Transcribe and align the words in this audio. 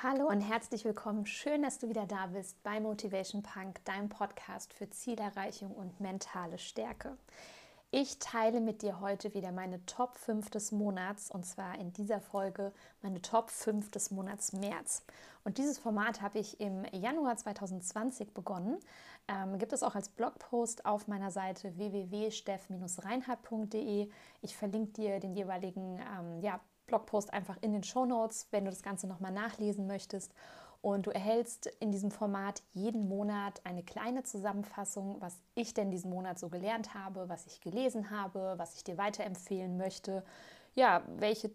Hallo 0.00 0.28
und 0.28 0.42
herzlich 0.42 0.84
willkommen. 0.84 1.26
Schön, 1.26 1.62
dass 1.62 1.80
du 1.80 1.88
wieder 1.88 2.06
da 2.06 2.26
bist 2.26 2.62
bei 2.62 2.78
Motivation 2.78 3.42
Punk, 3.42 3.84
deinem 3.84 4.08
Podcast 4.08 4.72
für 4.72 4.88
Zielerreichung 4.88 5.72
und 5.72 5.98
mentale 5.98 6.58
Stärke. 6.58 7.16
Ich 7.90 8.18
teile 8.18 8.60
mit 8.60 8.82
dir 8.82 9.00
heute 9.00 9.32
wieder 9.32 9.50
meine 9.50 9.82
Top 9.86 10.14
5 10.14 10.50
des 10.50 10.72
Monats 10.72 11.30
und 11.30 11.46
zwar 11.46 11.78
in 11.78 11.90
dieser 11.94 12.20
Folge 12.20 12.74
meine 13.00 13.22
Top 13.22 13.48
5 13.48 13.90
des 13.90 14.10
Monats 14.10 14.52
März. 14.52 15.06
Und 15.42 15.56
dieses 15.56 15.78
Format 15.78 16.20
habe 16.20 16.38
ich 16.38 16.60
im 16.60 16.84
Januar 16.92 17.38
2020 17.38 18.34
begonnen. 18.34 18.76
Ähm, 19.26 19.58
gibt 19.58 19.72
es 19.72 19.82
auch 19.82 19.94
als 19.94 20.10
Blogpost 20.10 20.84
auf 20.84 21.08
meiner 21.08 21.30
Seite 21.30 21.78
www.steff-reinhardt.de. 21.78 24.10
Ich 24.42 24.54
verlinke 24.54 24.92
dir 24.92 25.18
den 25.18 25.32
jeweiligen 25.32 25.98
ähm, 25.98 26.42
ja, 26.42 26.60
Blogpost 26.88 27.32
einfach 27.32 27.56
in 27.62 27.72
den 27.72 27.84
Show 27.84 28.04
Notes, 28.04 28.48
wenn 28.50 28.66
du 28.66 28.70
das 28.70 28.82
Ganze 28.82 29.06
nochmal 29.06 29.32
nachlesen 29.32 29.86
möchtest. 29.86 30.34
Und 30.80 31.06
du 31.06 31.10
erhältst 31.10 31.66
in 31.80 31.90
diesem 31.90 32.10
Format 32.10 32.62
jeden 32.72 33.08
Monat 33.08 33.60
eine 33.64 33.82
kleine 33.82 34.22
Zusammenfassung, 34.22 35.16
was 35.20 35.40
ich 35.54 35.74
denn 35.74 35.90
diesen 35.90 36.10
Monat 36.10 36.38
so 36.38 36.48
gelernt 36.48 36.94
habe, 36.94 37.28
was 37.28 37.46
ich 37.46 37.60
gelesen 37.60 38.10
habe, 38.10 38.54
was 38.56 38.76
ich 38.76 38.84
dir 38.84 38.96
weiterempfehlen 38.96 39.76
möchte, 39.76 40.24
ja, 40.74 41.02
welche 41.16 41.50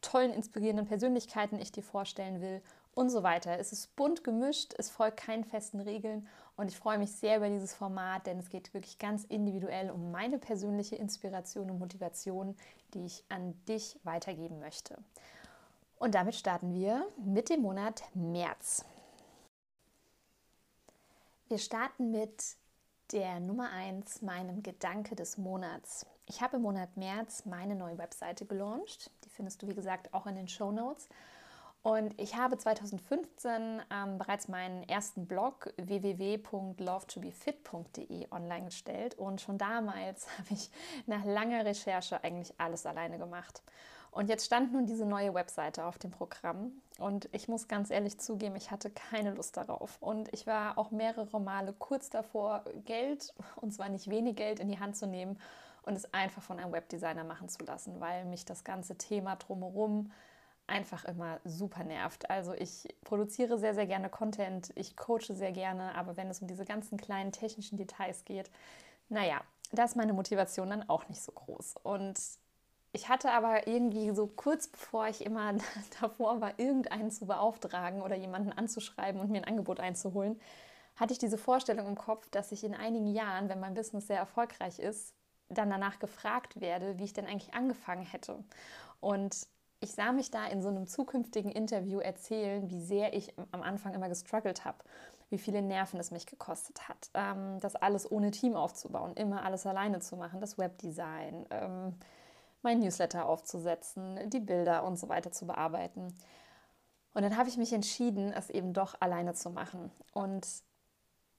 tollen, 0.00 0.32
inspirierenden 0.32 0.86
Persönlichkeiten 0.86 1.58
ich 1.58 1.72
dir 1.72 1.82
vorstellen 1.82 2.40
will 2.40 2.60
und 2.94 3.10
so 3.10 3.22
weiter. 3.22 3.58
Es 3.58 3.72
ist 3.72 3.94
bunt 3.94 4.24
gemischt, 4.24 4.74
es 4.78 4.90
folgt 4.90 5.18
keinen 5.18 5.44
festen 5.44 5.80
Regeln 5.80 6.26
und 6.56 6.70
ich 6.70 6.76
freue 6.76 6.98
mich 6.98 7.12
sehr 7.12 7.36
über 7.36 7.48
dieses 7.48 7.74
Format, 7.74 8.26
denn 8.26 8.38
es 8.38 8.48
geht 8.48 8.72
wirklich 8.72 8.98
ganz 8.98 9.24
individuell 9.24 9.90
um 9.90 10.10
meine 10.10 10.38
persönliche 10.38 10.96
Inspiration 10.96 11.70
und 11.70 11.78
Motivation, 11.78 12.56
die 12.94 13.04
ich 13.04 13.24
an 13.28 13.54
dich 13.66 14.00
weitergeben 14.02 14.58
möchte. 14.58 14.96
Und 15.98 16.14
damit 16.14 16.34
starten 16.34 16.74
wir 16.74 17.06
mit 17.16 17.48
dem 17.48 17.62
Monat 17.62 18.02
März. 18.14 18.84
Wir 21.48 21.58
starten 21.58 22.10
mit 22.10 22.56
der 23.12 23.38
Nummer 23.40 23.70
1, 23.70 24.20
meinem 24.22 24.62
Gedanke 24.62 25.14
des 25.14 25.36
Monats. 25.38 26.04
Ich 26.26 26.42
habe 26.42 26.56
im 26.56 26.62
Monat 26.62 26.96
März 26.96 27.44
meine 27.46 27.76
neue 27.76 27.98
Webseite 27.98 28.46
gelauncht. 28.46 29.12
Die 29.24 29.30
findest 29.30 29.62
du, 29.62 29.68
wie 29.68 29.74
gesagt, 29.74 30.12
auch 30.12 30.26
in 30.26 30.34
den 30.34 30.48
Show 30.48 30.72
Notes. 30.72 31.08
Und 31.82 32.20
ich 32.20 32.34
habe 32.34 32.58
2015 32.58 33.80
ähm, 33.92 34.18
bereits 34.18 34.48
meinen 34.48 34.82
ersten 34.88 35.28
Blog 35.28 35.72
www.lovetobefit.de 35.76 38.26
online 38.32 38.64
gestellt 38.64 39.14
und 39.14 39.40
schon 39.40 39.56
damals 39.56 40.26
habe 40.38 40.48
ich 40.50 40.68
nach 41.06 41.24
langer 41.24 41.64
Recherche 41.64 42.24
eigentlich 42.24 42.52
alles 42.58 42.86
alleine 42.86 43.18
gemacht. 43.18 43.62
Und 44.16 44.30
jetzt 44.30 44.46
stand 44.46 44.72
nun 44.72 44.86
diese 44.86 45.04
neue 45.04 45.34
Webseite 45.34 45.84
auf 45.84 45.98
dem 45.98 46.10
Programm 46.10 46.72
und 46.98 47.28
ich 47.32 47.48
muss 47.48 47.68
ganz 47.68 47.90
ehrlich 47.90 48.18
zugeben, 48.18 48.56
ich 48.56 48.70
hatte 48.70 48.88
keine 48.88 49.32
Lust 49.34 49.58
darauf. 49.58 49.98
Und 50.00 50.32
ich 50.32 50.46
war 50.46 50.78
auch 50.78 50.90
mehrere 50.90 51.38
Male 51.38 51.74
kurz 51.74 52.08
davor, 52.08 52.64
Geld, 52.86 53.34
und 53.56 53.74
zwar 53.74 53.90
nicht 53.90 54.08
wenig 54.08 54.36
Geld, 54.36 54.58
in 54.58 54.68
die 54.68 54.80
Hand 54.80 54.96
zu 54.96 55.06
nehmen 55.06 55.38
und 55.82 55.98
es 55.98 56.14
einfach 56.14 56.40
von 56.40 56.58
einem 56.58 56.72
Webdesigner 56.72 57.24
machen 57.24 57.50
zu 57.50 57.62
lassen, 57.66 58.00
weil 58.00 58.24
mich 58.24 58.46
das 58.46 58.64
ganze 58.64 58.96
Thema 58.96 59.36
drumherum 59.36 60.10
einfach 60.66 61.04
immer 61.04 61.38
super 61.44 61.84
nervt. 61.84 62.30
Also 62.30 62.54
ich 62.54 62.88
produziere 63.04 63.58
sehr, 63.58 63.74
sehr 63.74 63.86
gerne 63.86 64.08
Content, 64.08 64.72
ich 64.76 64.96
coache 64.96 65.34
sehr 65.34 65.52
gerne, 65.52 65.94
aber 65.94 66.16
wenn 66.16 66.30
es 66.30 66.40
um 66.40 66.48
diese 66.48 66.64
ganzen 66.64 66.96
kleinen 66.96 67.32
technischen 67.32 67.76
Details 67.76 68.24
geht, 68.24 68.50
naja, 69.10 69.42
da 69.72 69.84
ist 69.84 69.94
meine 69.94 70.14
Motivation 70.14 70.70
dann 70.70 70.88
auch 70.88 71.06
nicht 71.10 71.20
so 71.20 71.32
groß. 71.32 71.74
Und 71.82 72.18
ich 72.96 73.10
hatte 73.10 73.30
aber 73.30 73.66
irgendwie 73.66 74.10
so 74.14 74.26
kurz 74.26 74.68
bevor 74.68 75.06
ich 75.06 75.24
immer 75.24 75.52
davor 76.00 76.40
war, 76.40 76.58
irgendeinen 76.58 77.10
zu 77.10 77.26
beauftragen 77.26 78.00
oder 78.00 78.16
jemanden 78.16 78.52
anzuschreiben 78.52 79.20
und 79.20 79.30
mir 79.30 79.42
ein 79.42 79.48
Angebot 79.48 79.80
einzuholen, 79.80 80.40
hatte 80.96 81.12
ich 81.12 81.18
diese 81.18 81.36
Vorstellung 81.36 81.86
im 81.86 81.94
Kopf, 81.94 82.26
dass 82.30 82.52
ich 82.52 82.64
in 82.64 82.74
einigen 82.74 83.08
Jahren, 83.08 83.50
wenn 83.50 83.60
mein 83.60 83.74
Business 83.74 84.06
sehr 84.06 84.16
erfolgreich 84.16 84.78
ist, 84.78 85.14
dann 85.50 85.68
danach 85.68 85.98
gefragt 85.98 86.58
werde, 86.58 86.98
wie 86.98 87.04
ich 87.04 87.12
denn 87.12 87.26
eigentlich 87.26 87.52
angefangen 87.52 88.02
hätte. 88.02 88.42
Und 89.00 89.46
ich 89.80 89.92
sah 89.92 90.12
mich 90.12 90.30
da 90.30 90.46
in 90.46 90.62
so 90.62 90.68
einem 90.68 90.86
zukünftigen 90.86 91.52
Interview 91.52 91.98
erzählen, 92.00 92.70
wie 92.70 92.80
sehr 92.80 93.12
ich 93.12 93.34
am 93.52 93.62
Anfang 93.62 93.92
immer 93.92 94.08
gestruggelt 94.08 94.64
habe, 94.64 94.78
wie 95.28 95.38
viele 95.38 95.60
Nerven 95.60 96.00
es 96.00 96.10
mich 96.10 96.24
gekostet 96.24 96.88
hat, 96.88 97.10
ähm, 97.12 97.60
das 97.60 97.76
alles 97.76 98.10
ohne 98.10 98.30
Team 98.30 98.56
aufzubauen, 98.56 99.12
immer 99.16 99.44
alles 99.44 99.66
alleine 99.66 100.00
zu 100.00 100.16
machen, 100.16 100.40
das 100.40 100.56
Webdesign, 100.56 101.44
ähm, 101.50 101.94
mein 102.66 102.80
Newsletter 102.80 103.26
aufzusetzen, 103.26 104.28
die 104.28 104.40
Bilder 104.40 104.82
und 104.82 104.98
so 104.98 105.08
weiter 105.08 105.30
zu 105.30 105.46
bearbeiten. 105.46 106.12
Und 107.14 107.22
dann 107.22 107.36
habe 107.36 107.48
ich 107.48 107.56
mich 107.56 107.72
entschieden, 107.72 108.32
es 108.32 108.50
eben 108.50 108.72
doch 108.72 109.00
alleine 109.00 109.34
zu 109.34 109.50
machen. 109.50 109.92
Und 110.12 110.46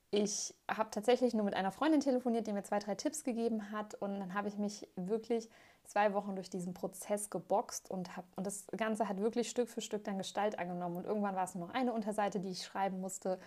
ich 0.09 0.55
habe 0.69 0.89
tatsächlich 0.89 1.33
nur 1.33 1.43
mit 1.43 1.53
einer 1.53 1.71
Freundin 1.71 1.99
telefoniert, 1.99 2.47
die 2.47 2.53
mir 2.53 2.63
zwei, 2.63 2.79
drei 2.79 2.95
Tipps 2.95 3.25
gegeben 3.25 3.71
hat. 3.71 3.93
Und 3.95 4.19
dann 4.19 4.33
habe 4.33 4.47
ich 4.47 4.57
mich 4.57 4.87
wirklich 4.95 5.49
zwei 5.83 6.13
Wochen 6.13 6.35
durch 6.35 6.49
diesen 6.49 6.73
Prozess 6.73 7.29
geboxt 7.29 7.91
und, 7.91 8.15
hab, 8.15 8.23
und 8.37 8.47
das 8.47 8.65
Ganze 8.77 9.09
hat 9.09 9.19
wirklich 9.19 9.49
Stück 9.49 9.67
für 9.69 9.81
Stück 9.81 10.05
dann 10.05 10.17
Gestalt 10.17 10.57
angenommen. 10.57 10.95
Und 10.95 11.05
irgendwann 11.05 11.35
war 11.35 11.43
es 11.43 11.55
nur 11.55 11.67
noch 11.67 11.73
eine 11.73 11.91
Unterseite, 11.91 12.39
die 12.39 12.51
ich 12.51 12.63
schreiben 12.63 13.01
musste. 13.01 13.37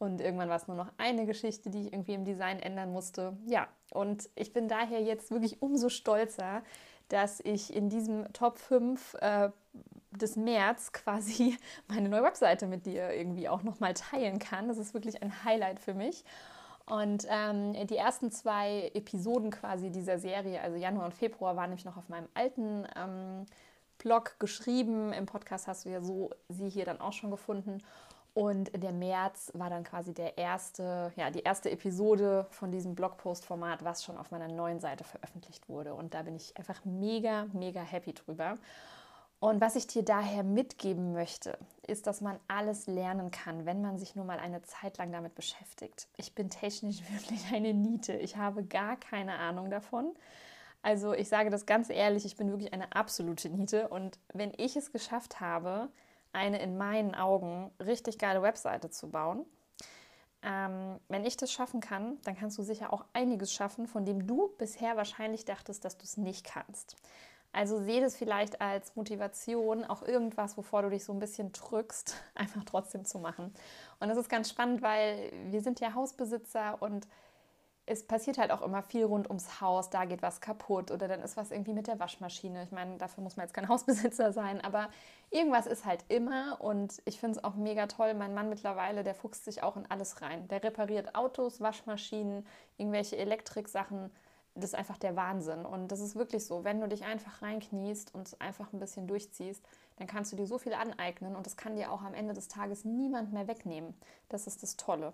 Und 0.00 0.20
irgendwann 0.20 0.48
war 0.48 0.56
es 0.56 0.66
nur 0.66 0.76
noch 0.76 0.90
eine 0.96 1.24
Geschichte, 1.24 1.70
die 1.70 1.82
ich 1.82 1.92
irgendwie 1.92 2.14
im 2.14 2.24
Design 2.24 2.58
ändern 2.58 2.92
musste. 2.92 3.36
Ja, 3.46 3.68
und 3.92 4.28
ich 4.34 4.52
bin 4.52 4.68
daher 4.68 5.00
jetzt 5.00 5.30
wirklich 5.30 5.62
umso 5.62 5.88
stolzer, 5.88 6.62
dass 7.08 7.40
ich 7.40 7.74
in 7.74 7.88
diesem 7.88 8.32
Top 8.32 8.58
5 8.58 9.14
äh, 9.20 9.50
des 10.10 10.36
März 10.36 10.92
quasi 10.92 11.56
meine 11.88 12.08
neue 12.08 12.22
Webseite 12.22 12.66
mit 12.66 12.86
dir 12.86 13.10
irgendwie 13.10 13.48
auch 13.48 13.62
nochmal 13.62 13.94
teilen 13.94 14.38
kann. 14.38 14.68
Das 14.68 14.78
ist 14.78 14.94
wirklich 14.94 15.22
ein 15.22 15.44
Highlight 15.44 15.80
für 15.80 15.94
mich. 15.94 16.24
Und 16.86 17.26
ähm, 17.28 17.74
die 17.86 17.96
ersten 17.96 18.30
zwei 18.30 18.90
Episoden 18.94 19.50
quasi 19.50 19.90
dieser 19.90 20.18
Serie, 20.18 20.60
also 20.62 20.78
Januar 20.78 21.04
und 21.04 21.14
Februar, 21.14 21.54
waren 21.54 21.70
nämlich 21.70 21.84
noch 21.84 21.98
auf 21.98 22.08
meinem 22.08 22.28
alten 22.32 22.86
ähm, 22.96 23.44
Blog 23.98 24.36
geschrieben. 24.38 25.12
Im 25.12 25.26
Podcast 25.26 25.68
hast 25.68 25.84
du 25.84 25.90
ja 25.90 26.00
so 26.00 26.30
sie 26.48 26.68
hier 26.70 26.86
dann 26.86 27.00
auch 27.00 27.12
schon 27.12 27.30
gefunden. 27.30 27.82
Und 28.34 28.70
der 28.80 28.92
März 28.92 29.50
war 29.54 29.68
dann 29.68 29.82
quasi 29.82 30.14
der 30.14 30.38
erste, 30.38 31.12
ja, 31.16 31.30
die 31.30 31.40
erste 31.40 31.70
Episode 31.70 32.46
von 32.50 32.70
diesem 32.70 32.94
Blogpost-Format, 32.94 33.84
was 33.84 34.04
schon 34.04 34.16
auf 34.16 34.30
meiner 34.30 34.48
neuen 34.48 34.78
Seite 34.78 35.02
veröffentlicht 35.02 35.68
wurde. 35.68 35.94
Und 35.94 36.14
da 36.14 36.22
bin 36.22 36.36
ich 36.36 36.56
einfach 36.56 36.84
mega, 36.84 37.46
mega 37.52 37.80
happy 37.80 38.12
drüber. 38.12 38.58
Und 39.40 39.60
was 39.60 39.76
ich 39.76 39.86
dir 39.86 40.04
daher 40.04 40.42
mitgeben 40.42 41.12
möchte, 41.12 41.58
ist, 41.86 42.08
dass 42.08 42.20
man 42.20 42.40
alles 42.48 42.88
lernen 42.88 43.30
kann, 43.30 43.66
wenn 43.66 43.80
man 43.80 43.96
sich 43.98 44.16
nur 44.16 44.24
mal 44.24 44.40
eine 44.40 44.62
Zeit 44.62 44.98
lang 44.98 45.12
damit 45.12 45.36
beschäftigt. 45.36 46.08
Ich 46.16 46.34
bin 46.34 46.50
technisch 46.50 47.00
wirklich 47.10 47.52
eine 47.52 47.72
Niete. 47.72 48.14
Ich 48.14 48.36
habe 48.36 48.64
gar 48.64 48.96
keine 48.96 49.38
Ahnung 49.38 49.70
davon. 49.70 50.14
Also 50.82 51.12
ich 51.12 51.28
sage 51.28 51.50
das 51.50 51.66
ganz 51.66 51.90
ehrlich, 51.90 52.24
ich 52.24 52.36
bin 52.36 52.50
wirklich 52.50 52.72
eine 52.72 52.94
absolute 52.94 53.48
Niete. 53.48 53.88
Und 53.88 54.18
wenn 54.32 54.52
ich 54.56 54.76
es 54.76 54.92
geschafft 54.92 55.40
habe, 55.40 55.88
eine 56.32 56.60
in 56.60 56.76
meinen 56.76 57.14
Augen 57.14 57.70
richtig 57.80 58.18
geile 58.18 58.42
Webseite 58.42 58.90
zu 58.90 59.08
bauen, 59.10 59.44
ähm, 60.42 61.00
wenn 61.08 61.24
ich 61.24 61.36
das 61.36 61.52
schaffen 61.52 61.80
kann, 61.80 62.18
dann 62.22 62.36
kannst 62.36 62.58
du 62.58 62.62
sicher 62.62 62.92
auch 62.92 63.04
einiges 63.12 63.52
schaffen, 63.52 63.86
von 63.86 64.04
dem 64.04 64.26
du 64.26 64.48
bisher 64.58 64.96
wahrscheinlich 64.96 65.44
dachtest, 65.44 65.84
dass 65.84 65.98
du 65.98 66.04
es 66.04 66.16
nicht 66.16 66.44
kannst. 66.44 66.96
Also 67.52 67.80
sehe 67.82 68.00
das 68.00 68.14
vielleicht 68.14 68.60
als 68.60 68.94
Motivation, 68.94 69.84
auch 69.84 70.02
irgendwas, 70.02 70.56
wovor 70.56 70.82
du 70.82 70.90
dich 70.90 71.04
so 71.04 71.12
ein 71.12 71.18
bisschen 71.18 71.50
drückst, 71.52 72.14
einfach 72.34 72.62
trotzdem 72.64 73.04
zu 73.04 73.18
machen. 73.18 73.52
Und 74.00 74.08
das 74.08 74.18
ist 74.18 74.28
ganz 74.28 74.50
spannend, 74.50 74.82
weil 74.82 75.32
wir 75.50 75.60
sind 75.60 75.80
ja 75.80 75.94
Hausbesitzer 75.94 76.80
und 76.80 77.08
es 77.88 78.06
passiert 78.06 78.38
halt 78.38 78.50
auch 78.50 78.62
immer 78.62 78.82
viel 78.82 79.04
rund 79.04 79.28
ums 79.28 79.60
Haus. 79.60 79.90
Da 79.90 80.04
geht 80.04 80.22
was 80.22 80.40
kaputt 80.40 80.90
oder 80.90 81.08
dann 81.08 81.20
ist 81.20 81.36
was 81.36 81.50
irgendwie 81.50 81.72
mit 81.72 81.86
der 81.86 81.98
Waschmaschine. 81.98 82.62
Ich 82.62 82.70
meine, 82.70 82.98
dafür 82.98 83.24
muss 83.24 83.36
man 83.36 83.46
jetzt 83.46 83.54
kein 83.54 83.68
Hausbesitzer 83.68 84.32
sein, 84.32 84.60
aber 84.60 84.88
irgendwas 85.30 85.66
ist 85.66 85.84
halt 85.84 86.04
immer 86.08 86.60
und 86.60 87.00
ich 87.04 87.18
finde 87.18 87.38
es 87.38 87.44
auch 87.44 87.54
mega 87.54 87.86
toll. 87.86 88.14
Mein 88.14 88.34
Mann 88.34 88.48
mittlerweile, 88.48 89.04
der 89.04 89.14
fuchst 89.14 89.44
sich 89.44 89.62
auch 89.62 89.76
in 89.76 89.86
alles 89.90 90.22
rein. 90.22 90.46
Der 90.48 90.62
repariert 90.62 91.14
Autos, 91.14 91.60
Waschmaschinen, 91.60 92.46
irgendwelche 92.76 93.16
Elektriksachen 93.16 94.10
das 94.60 94.70
ist 94.70 94.74
einfach 94.74 94.98
der 94.98 95.16
Wahnsinn. 95.16 95.64
Und 95.64 95.88
das 95.92 96.00
ist 96.00 96.16
wirklich 96.16 96.44
so, 96.44 96.64
wenn 96.64 96.80
du 96.80 96.88
dich 96.88 97.04
einfach 97.04 97.42
reinkniest 97.42 98.14
und 98.14 98.40
einfach 98.40 98.72
ein 98.72 98.80
bisschen 98.80 99.06
durchziehst, 99.06 99.64
dann 99.96 100.06
kannst 100.06 100.32
du 100.32 100.36
dir 100.36 100.46
so 100.46 100.58
viel 100.58 100.74
aneignen 100.74 101.36
und 101.36 101.46
das 101.46 101.56
kann 101.56 101.76
dir 101.76 101.92
auch 101.92 102.02
am 102.02 102.14
Ende 102.14 102.34
des 102.34 102.48
Tages 102.48 102.84
niemand 102.84 103.32
mehr 103.32 103.48
wegnehmen. 103.48 103.94
Das 104.28 104.46
ist 104.46 104.62
das 104.62 104.76
Tolle. 104.76 105.12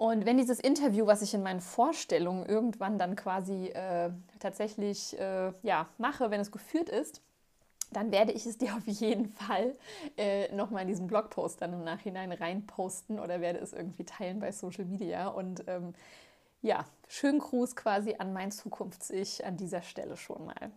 Und 0.00 0.24
wenn 0.24 0.38
dieses 0.38 0.58
Interview, 0.60 1.06
was 1.06 1.20
ich 1.20 1.34
in 1.34 1.42
meinen 1.42 1.60
Vorstellungen 1.60 2.46
irgendwann 2.46 2.96
dann 2.96 3.16
quasi 3.16 3.66
äh, 3.66 4.10
tatsächlich 4.38 5.14
äh, 5.20 5.52
ja, 5.62 5.90
mache, 5.98 6.30
wenn 6.30 6.40
es 6.40 6.50
geführt 6.50 6.88
ist, 6.88 7.20
dann 7.92 8.10
werde 8.10 8.32
ich 8.32 8.46
es 8.46 8.56
dir 8.58 8.74
auf 8.74 8.86
jeden 8.86 9.28
Fall 9.28 9.76
äh, 10.16 10.50
nochmal 10.54 10.82
in 10.82 10.88
diesen 10.88 11.06
Blogpost 11.06 11.60
dann 11.60 11.74
im 11.74 11.84
Nachhinein 11.84 12.32
reinposten 12.32 13.20
oder 13.20 13.42
werde 13.42 13.58
es 13.58 13.74
irgendwie 13.74 14.04
teilen 14.04 14.40
bei 14.40 14.52
Social 14.52 14.86
Media. 14.86 15.28
Und 15.28 15.64
ähm, 15.66 15.92
ja, 16.62 16.86
schönen 17.06 17.38
Gruß 17.38 17.76
quasi 17.76 18.14
an 18.18 18.32
mein 18.32 18.52
Zukunfts-Ich 18.52 19.44
an 19.44 19.58
dieser 19.58 19.82
Stelle 19.82 20.16
schon 20.16 20.46
mal. 20.46 20.70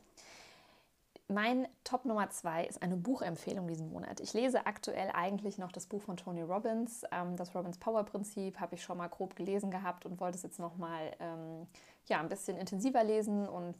Mein 1.27 1.67
Top 1.83 2.05
Nummer 2.05 2.29
zwei 2.29 2.65
ist 2.65 2.81
eine 2.81 2.97
Buchempfehlung 2.97 3.67
diesen 3.67 3.89
Monat. 3.89 4.19
Ich 4.19 4.33
lese 4.33 4.65
aktuell 4.65 5.09
eigentlich 5.13 5.57
noch 5.57 5.71
das 5.71 5.87
Buch 5.87 6.01
von 6.01 6.17
Tony 6.17 6.41
Robbins. 6.41 7.03
Ähm, 7.11 7.37
das 7.37 7.55
Robbins 7.55 7.77
Power 7.77 8.03
Prinzip 8.03 8.59
habe 8.59 8.75
ich 8.75 8.83
schon 8.83 8.97
mal 8.97 9.07
grob 9.07 9.35
gelesen 9.35 9.71
gehabt 9.71 10.05
und 10.05 10.19
wollte 10.19 10.37
es 10.37 10.43
jetzt 10.43 10.59
noch 10.59 10.77
mal 10.77 11.11
ähm, 11.19 11.67
ja, 12.05 12.19
ein 12.19 12.29
bisschen 12.29 12.57
intensiver 12.57 13.03
lesen. 13.03 13.47
Und 13.47 13.75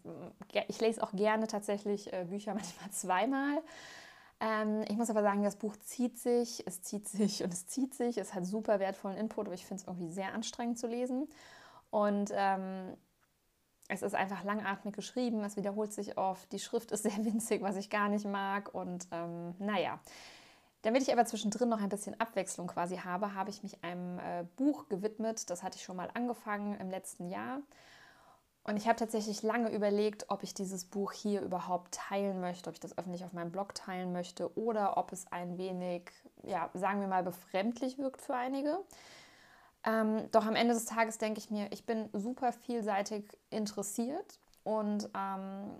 äh, 0.54 0.63
ich 0.68 0.80
lese 0.80 1.04
auch 1.04 1.12
gerne 1.12 1.48
tatsächlich 1.48 2.12
äh, 2.13 2.25
Bücher 2.30 2.54
manchmal 2.56 2.92
zweimal. 2.92 3.62
Ähm, 4.39 4.84
ich 4.88 4.98
muss 4.98 5.10
aber 5.10 5.22
sagen, 5.22 5.44
das 5.44 5.57
Buch 5.57 5.75
zieht 5.78 6.18
sich, 6.18 6.66
es 6.66 6.81
zieht 6.81 7.07
sich 7.07 7.44
und 7.44 7.54
es 7.54 7.68
zieht 7.68 7.94
sich. 7.94 8.18
Es 8.18 8.34
hat 8.34 8.46
super 8.46 8.80
wertvollen 8.80 9.18
Input, 9.18 9.48
aber 9.48 9.56
ich 9.56 9.66
finde 9.66 9.81
es 9.81 9.88
irgendwie 9.88 10.10
sehr 10.10 10.34
anstrengend 10.34 10.80
zu 10.80 10.88
lesen. 10.88 11.28
Und 11.92 12.31
ähm, 12.34 12.96
es 13.88 14.01
ist 14.01 14.15
einfach 14.15 14.44
langatmig 14.44 14.95
geschrieben, 14.95 15.44
es 15.44 15.57
wiederholt 15.57 15.94
sich 15.94 16.18
oft, 16.18 16.51
die 16.51 16.59
Schrift 16.59 16.91
ist 16.91 17.03
sehr 17.03 17.25
winzig, 17.25 17.62
was 17.62 17.75
ich 17.75 17.89
gar 17.89 18.09
nicht 18.09 18.25
mag. 18.25 18.74
Und 18.74 19.07
ähm, 19.12 19.56
naja, 19.59 20.00
damit 20.83 21.01
ich 21.01 21.12
aber 21.13 21.25
zwischendrin 21.25 21.69
noch 21.69 21.81
ein 21.81 21.89
bisschen 21.89 22.19
Abwechslung 22.19 22.68
quasi 22.68 22.97
habe, 22.97 23.33
habe 23.33 23.50
ich 23.50 23.63
mich 23.63 23.83
einem 23.83 24.19
äh, 24.19 24.45
Buch 24.57 24.89
gewidmet. 24.89 25.50
Das 25.50 25.63
hatte 25.63 25.77
ich 25.77 25.83
schon 25.83 25.95
mal 25.95 26.09
angefangen 26.13 26.80
im 26.80 26.89
letzten 26.89 27.30
Jahr. 27.30 27.62
Und 28.65 28.77
ich 28.77 28.88
habe 28.88 28.97
tatsächlich 28.97 29.44
lange 29.44 29.69
überlegt, 29.74 30.29
ob 30.29 30.41
ich 30.44 30.53
dieses 30.53 30.86
Buch 30.86 31.12
hier 31.12 31.41
überhaupt 31.41 31.94
teilen 31.94 32.39
möchte, 32.39 32.69
ob 32.69 32.75
ich 32.75 32.79
das 32.79 32.97
öffentlich 32.97 33.25
auf 33.25 33.33
meinem 33.33 33.51
Blog 33.51 33.75
teilen 33.75 34.13
möchte 34.13 34.57
oder 34.57 34.95
ob 34.97 35.12
es 35.12 35.29
ein 35.31 35.57
wenig, 35.57 36.12
ja, 36.44 36.69
sagen 36.74 37.01
wir 37.01 37.07
mal, 37.07 37.24
befremdlich 37.24 37.97
wirkt 37.97 38.21
für 38.21 38.36
einige. 38.36 38.79
Ähm, 39.85 40.30
doch 40.31 40.45
am 40.45 40.56
Ende 40.56 40.74
des 40.74 40.85
Tages 40.85 41.18
denke 41.18 41.39
ich 41.39 41.50
mir, 41.51 41.71
ich 41.71 41.85
bin 41.85 42.09
super 42.13 42.53
vielseitig 42.53 43.25
interessiert 43.50 44.39
und 44.63 45.09
ähm, 45.15 45.71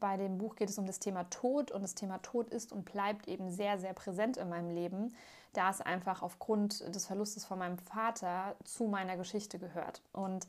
bei 0.00 0.16
dem 0.16 0.38
Buch 0.38 0.56
geht 0.56 0.70
es 0.70 0.78
um 0.78 0.86
das 0.86 0.98
Thema 0.98 1.24
Tod 1.30 1.70
und 1.70 1.82
das 1.82 1.94
Thema 1.94 2.18
Tod 2.18 2.50
ist 2.50 2.72
und 2.72 2.84
bleibt 2.84 3.28
eben 3.28 3.50
sehr, 3.50 3.78
sehr 3.78 3.92
präsent 3.92 4.36
in 4.36 4.48
meinem 4.48 4.70
Leben, 4.70 5.14
da 5.52 5.70
es 5.70 5.80
einfach 5.80 6.22
aufgrund 6.22 6.80
des 6.94 7.06
Verlustes 7.06 7.44
von 7.44 7.58
meinem 7.58 7.78
Vater 7.78 8.56
zu 8.64 8.84
meiner 8.84 9.16
Geschichte 9.16 9.58
gehört. 9.58 10.02
Und 10.12 10.48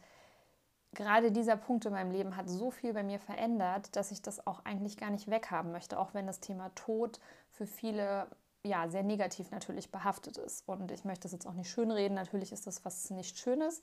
gerade 0.93 1.31
dieser 1.31 1.57
Punkt 1.57 1.85
in 1.85 1.93
meinem 1.93 2.11
Leben 2.11 2.35
hat 2.35 2.49
so 2.49 2.71
viel 2.71 2.93
bei 2.93 3.03
mir 3.03 3.19
verändert, 3.19 3.95
dass 3.95 4.11
ich 4.11 4.21
das 4.21 4.47
auch 4.47 4.65
eigentlich 4.65 4.97
gar 4.97 5.11
nicht 5.11 5.29
weghaben 5.29 5.71
möchte, 5.71 5.99
auch 5.99 6.13
wenn 6.13 6.25
das 6.25 6.39
Thema 6.39 6.69
Tod 6.73 7.19
für 7.51 7.67
viele 7.67 8.27
ja 8.65 8.89
sehr 8.89 9.03
negativ 9.03 9.51
natürlich 9.51 9.91
behaftet 9.91 10.37
ist. 10.37 10.67
Und 10.67 10.91
ich 10.91 11.05
möchte 11.05 11.23
das 11.23 11.31
jetzt 11.31 11.47
auch 11.47 11.53
nicht 11.53 11.69
schönreden, 11.69 12.15
natürlich 12.15 12.51
ist 12.51 12.67
das 12.67 12.83
was 12.85 13.09
nicht 13.09 13.37
Schönes. 13.37 13.81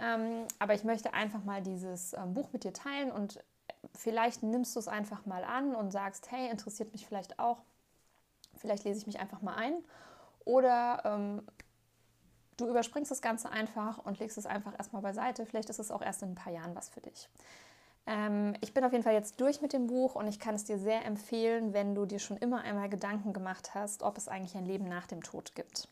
Ähm, 0.00 0.46
aber 0.58 0.74
ich 0.74 0.84
möchte 0.84 1.14
einfach 1.14 1.44
mal 1.44 1.62
dieses 1.62 2.14
ähm, 2.14 2.34
Buch 2.34 2.48
mit 2.52 2.64
dir 2.64 2.72
teilen 2.72 3.12
und 3.12 3.42
vielleicht 3.94 4.42
nimmst 4.42 4.74
du 4.74 4.80
es 4.80 4.88
einfach 4.88 5.26
mal 5.26 5.44
an 5.44 5.74
und 5.74 5.90
sagst, 5.90 6.30
hey, 6.30 6.50
interessiert 6.50 6.92
mich 6.92 7.06
vielleicht 7.06 7.38
auch. 7.38 7.58
Vielleicht 8.56 8.84
lese 8.84 9.00
ich 9.00 9.06
mich 9.06 9.20
einfach 9.20 9.42
mal 9.42 9.54
ein. 9.54 9.74
Oder 10.44 11.02
ähm, 11.04 11.42
du 12.56 12.68
überspringst 12.68 13.10
das 13.10 13.22
Ganze 13.22 13.50
einfach 13.50 13.98
und 13.98 14.18
legst 14.18 14.38
es 14.38 14.46
einfach 14.46 14.76
erstmal 14.76 15.02
beiseite. 15.02 15.46
Vielleicht 15.46 15.70
ist 15.70 15.78
es 15.78 15.90
auch 15.90 16.02
erst 16.02 16.22
in 16.22 16.32
ein 16.32 16.34
paar 16.34 16.52
Jahren 16.52 16.74
was 16.74 16.88
für 16.88 17.00
dich. 17.00 17.28
Ähm, 18.06 18.54
ich 18.60 18.74
bin 18.74 18.84
auf 18.84 18.92
jeden 18.92 19.04
Fall 19.04 19.14
jetzt 19.14 19.40
durch 19.40 19.60
mit 19.60 19.72
dem 19.72 19.86
Buch 19.86 20.14
und 20.14 20.26
ich 20.26 20.40
kann 20.40 20.54
es 20.54 20.64
dir 20.64 20.78
sehr 20.78 21.04
empfehlen, 21.04 21.72
wenn 21.72 21.94
du 21.94 22.06
dir 22.06 22.18
schon 22.18 22.36
immer 22.36 22.62
einmal 22.62 22.88
Gedanken 22.88 23.32
gemacht 23.32 23.74
hast, 23.74 24.02
ob 24.02 24.18
es 24.18 24.28
eigentlich 24.28 24.56
ein 24.56 24.66
Leben 24.66 24.88
nach 24.88 25.06
dem 25.06 25.22
Tod 25.22 25.54
gibt. 25.54 25.88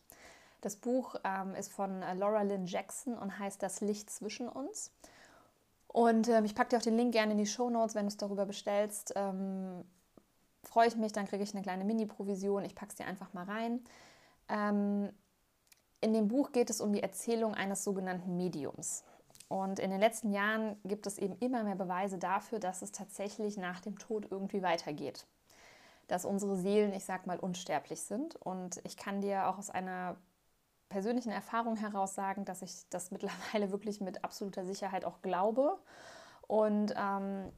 Das 0.61 0.75
Buch 0.75 1.15
ähm, 1.23 1.55
ist 1.55 1.71
von 1.71 2.03
äh, 2.03 2.13
Laura 2.13 2.43
Lynn 2.43 2.67
Jackson 2.67 3.17
und 3.17 3.39
heißt 3.39 3.63
Das 3.63 3.81
Licht 3.81 4.09
zwischen 4.09 4.47
uns. 4.47 4.91
Und 5.87 6.29
ähm, 6.29 6.45
ich 6.45 6.55
packe 6.55 6.69
dir 6.69 6.77
auch 6.77 6.81
den 6.81 6.95
Link 6.95 7.11
gerne 7.13 7.31
in 7.31 7.37
die 7.37 7.45
Show 7.45 7.69
Notes, 7.69 7.95
wenn 7.95 8.05
du 8.05 8.09
es 8.09 8.17
darüber 8.17 8.45
bestellst. 8.45 9.13
Ähm, 9.15 9.83
freue 10.63 10.87
ich 10.87 10.95
mich, 10.95 11.11
dann 11.11 11.25
kriege 11.25 11.43
ich 11.43 11.53
eine 11.53 11.63
kleine 11.63 11.83
Mini-Provision. 11.83 12.63
Ich 12.63 12.75
packe 12.75 12.91
es 12.91 12.95
dir 12.95 13.05
einfach 13.05 13.33
mal 13.33 13.45
rein. 13.45 13.83
Ähm, 14.47 15.09
in 15.99 16.13
dem 16.13 16.27
Buch 16.27 16.51
geht 16.51 16.69
es 16.69 16.79
um 16.79 16.93
die 16.93 17.03
Erzählung 17.03 17.55
eines 17.55 17.83
sogenannten 17.83 18.37
Mediums. 18.37 19.03
Und 19.51 19.79
in 19.79 19.91
den 19.91 19.99
letzten 19.99 20.31
Jahren 20.31 20.77
gibt 20.85 21.05
es 21.07 21.17
eben 21.17 21.35
immer 21.39 21.63
mehr 21.63 21.75
Beweise 21.75 22.17
dafür, 22.17 22.59
dass 22.59 22.81
es 22.81 22.93
tatsächlich 22.93 23.57
nach 23.57 23.81
dem 23.81 23.99
Tod 23.99 24.25
irgendwie 24.31 24.61
weitergeht. 24.61 25.25
Dass 26.07 26.23
unsere 26.23 26.55
Seelen, 26.55 26.93
ich 26.93 27.03
sag 27.03 27.27
mal, 27.27 27.37
unsterblich 27.37 28.01
sind. 28.01 28.37
Und 28.37 28.79
ich 28.85 28.95
kann 28.95 29.19
dir 29.19 29.47
auch 29.47 29.57
aus 29.57 29.69
einer 29.69 30.15
persönlichen 30.87 31.33
Erfahrung 31.33 31.75
heraus 31.75 32.15
sagen, 32.15 32.45
dass 32.45 32.61
ich 32.61 32.87
das 32.91 33.11
mittlerweile 33.11 33.71
wirklich 33.71 33.99
mit 33.99 34.23
absoluter 34.23 34.63
Sicherheit 34.63 35.03
auch 35.03 35.21
glaube. 35.21 35.77
Und 36.47 36.93
ähm, 36.95 37.51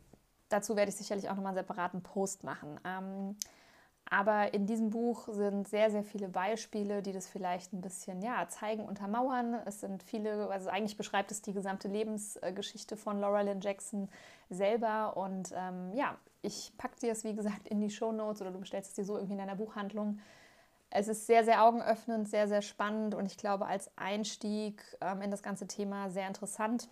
dazu 0.50 0.75
werde 0.75 0.90
ich 0.90 0.95
sicherlich 0.95 1.30
auch 1.30 1.36
nochmal 1.36 1.51
einen 1.51 1.57
separaten 1.57 2.01
Post 2.01 2.44
machen. 2.44 2.80
Ähm, 2.86 3.36
aber 4.13 4.54
in 4.54 4.68
diesem 4.68 4.92
Buch 4.92 5.27
sind 5.27 5.68
sehr, 5.68 5.89
sehr 5.89 6.04
viele 6.04 6.30
Beispiele, 6.30 7.01
die 7.01 7.13
das 7.13 7.27
vielleicht 7.27 7.74
ein 7.74 7.81
bisschen 7.81 8.21
ja, 8.21 8.48
zeigen, 8.48 8.86
untermauern. 8.86 9.56
Es 9.65 9.80
sind 9.80 10.04
viele, 10.04 10.50
also 10.50 10.69
eigentlich 10.69 10.98
beschreibt 10.98 11.31
es 11.31 11.42
die 11.42 11.51
gesamte 11.51 11.88
Lebensgeschichte 11.88 12.95
von 12.95 13.19
Laura 13.19 13.42
Lynn 13.42 13.62
Jackson 13.62 14.10
selber. 14.51 15.18
Und 15.18 15.51
ähm, 15.57 15.94
ja, 15.95 16.15
ich 16.44 16.74
packe 16.77 17.00
dir 17.00 17.12
es, 17.12 17.24
wie 17.24 17.33
gesagt, 17.33 17.68
in 17.68 17.81
die 17.81 17.89
Show 17.89 18.12
Notes 18.12 18.44
oder 18.44 18.51
du 18.51 18.60
bestellst 18.60 18.92
es 18.92 18.95
dir 18.95 19.04
so 19.04 19.15
irgendwie 19.15 19.33
in 19.33 19.39
deiner 19.39 19.56
Buchhandlung. 19.56 20.19
Es 20.92 21.07
ist 21.07 21.25
sehr, 21.25 21.44
sehr 21.44 21.63
augenöffnend, 21.63 22.30
sehr, 22.30 22.48
sehr 22.48 22.62
spannend 22.62 23.16
und 23.16 23.25
ich 23.25 23.38
glaube 23.38 23.66
als 23.66 23.89
Einstieg 23.98 24.83
ähm, 25.01 25.24
in 25.24 25.31
das 25.31 25.42
ganze 25.42 25.66
Thema 25.66 26.12
sehr 26.12 26.27
interessant. 26.27 26.88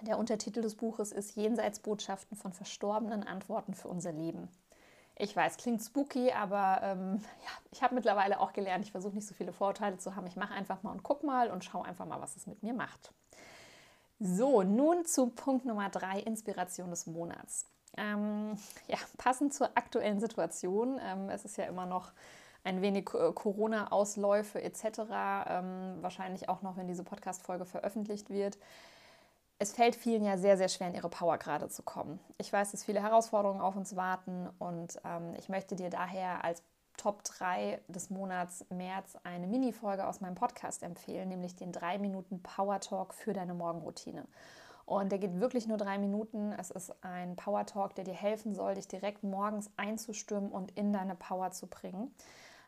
Der 0.00 0.18
Untertitel 0.18 0.62
des 0.62 0.74
Buches 0.74 1.12
ist 1.12 1.36
Jenseitsbotschaften 1.36 2.36
von 2.36 2.52
Verstorbenen, 2.52 3.22
Antworten 3.22 3.74
für 3.74 3.86
unser 3.86 4.10
Leben. 4.10 4.48
Ich 5.22 5.36
weiß, 5.36 5.58
klingt 5.58 5.82
spooky, 5.82 6.32
aber 6.32 6.80
ähm, 6.82 7.20
ja, 7.44 7.50
ich 7.72 7.82
habe 7.82 7.94
mittlerweile 7.94 8.40
auch 8.40 8.54
gelernt, 8.54 8.84
ich 8.84 8.90
versuche 8.90 9.14
nicht 9.14 9.26
so 9.26 9.34
viele 9.34 9.52
Vorurteile 9.52 9.98
zu 9.98 10.16
haben. 10.16 10.26
Ich 10.26 10.36
mache 10.36 10.54
einfach 10.54 10.82
mal 10.82 10.92
und 10.92 11.02
guck 11.02 11.24
mal 11.24 11.50
und 11.50 11.62
schaue 11.62 11.84
einfach 11.84 12.06
mal, 12.06 12.20
was 12.22 12.36
es 12.36 12.46
mit 12.46 12.62
mir 12.62 12.72
macht. 12.72 13.12
So, 14.18 14.62
nun 14.62 15.04
zu 15.04 15.28
Punkt 15.28 15.66
Nummer 15.66 15.90
drei, 15.90 16.20
Inspiration 16.20 16.88
des 16.88 17.06
Monats. 17.06 17.66
Ähm, 17.98 18.56
ja, 18.88 18.96
passend 19.18 19.52
zur 19.52 19.66
aktuellen 19.76 20.20
Situation. 20.20 20.98
Ähm, 21.02 21.28
es 21.28 21.44
ist 21.44 21.58
ja 21.58 21.64
immer 21.64 21.84
noch 21.84 22.12
ein 22.64 22.80
wenig 22.80 23.10
äh, 23.12 23.32
Corona-Ausläufe 23.32 24.62
etc. 24.62 25.00
Ähm, 25.48 25.98
wahrscheinlich 26.00 26.48
auch 26.48 26.62
noch, 26.62 26.76
wenn 26.78 26.88
diese 26.88 27.04
Podcast-Folge 27.04 27.66
veröffentlicht 27.66 28.30
wird 28.30 28.58
es 29.60 29.72
fällt 29.72 29.94
vielen 29.94 30.24
ja 30.24 30.38
sehr, 30.38 30.56
sehr 30.56 30.68
schwer, 30.68 30.88
in 30.88 30.94
ihre 30.94 31.10
Power 31.10 31.36
gerade 31.36 31.68
zu 31.68 31.82
kommen. 31.82 32.18
Ich 32.38 32.50
weiß, 32.50 32.72
dass 32.72 32.82
viele 32.82 33.02
Herausforderungen 33.02 33.60
auf 33.60 33.76
uns 33.76 33.94
warten 33.94 34.48
und 34.58 34.98
ähm, 35.04 35.34
ich 35.38 35.50
möchte 35.50 35.76
dir 35.76 35.90
daher 35.90 36.42
als 36.42 36.62
Top 36.96 37.22
3 37.24 37.78
des 37.88 38.08
Monats 38.08 38.64
März 38.70 39.18
eine 39.22 39.46
Mini-Folge 39.46 40.06
aus 40.06 40.22
meinem 40.22 40.34
Podcast 40.34 40.82
empfehlen, 40.82 41.28
nämlich 41.28 41.56
den 41.56 41.72
3 41.72 41.98
Minuten 41.98 42.42
Power 42.42 42.80
Talk 42.80 43.12
für 43.12 43.34
deine 43.34 43.52
Morgenroutine. 43.52 44.26
Und 44.86 45.12
der 45.12 45.18
geht 45.18 45.38
wirklich 45.38 45.68
nur 45.68 45.76
drei 45.76 45.98
Minuten. 45.98 46.52
Es 46.52 46.70
ist 46.72 46.92
ein 47.04 47.36
Power 47.36 47.64
Talk, 47.64 47.94
der 47.94 48.04
dir 48.04 48.14
helfen 48.14 48.54
soll, 48.54 48.74
dich 48.74 48.88
direkt 48.88 49.22
morgens 49.22 49.70
einzustimmen 49.76 50.50
und 50.50 50.72
in 50.72 50.92
deine 50.92 51.14
Power 51.14 51.52
zu 51.52 51.68
bringen. 51.68 52.12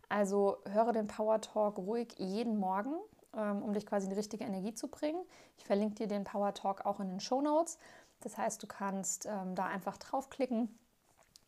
Also 0.08 0.58
höre 0.70 0.92
den 0.92 1.08
Power 1.08 1.40
Talk 1.40 1.78
ruhig 1.78 2.14
jeden 2.18 2.58
Morgen 2.58 2.94
um 3.32 3.72
dich 3.72 3.86
quasi 3.86 4.04
in 4.04 4.10
die 4.10 4.16
richtige 4.16 4.44
Energie 4.44 4.74
zu 4.74 4.88
bringen. 4.88 5.22
Ich 5.56 5.64
verlinke 5.64 5.94
dir 5.94 6.06
den 6.06 6.24
Power 6.24 6.54
Talk 6.54 6.84
auch 6.84 7.00
in 7.00 7.08
den 7.08 7.20
Show 7.20 7.40
Notes. 7.40 7.78
Das 8.20 8.38
heißt, 8.38 8.62
du 8.62 8.66
kannst 8.66 9.26
ähm, 9.26 9.54
da 9.54 9.66
einfach 9.66 9.96
draufklicken. 9.98 10.78